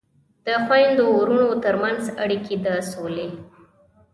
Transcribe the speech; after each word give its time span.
د 0.45 0.47
خویندو 0.65 1.05
ورونو 1.17 1.47
ترمنځ 1.63 2.03
اړیکې 2.23 2.55
د 2.65 2.67
سولې 2.91 3.29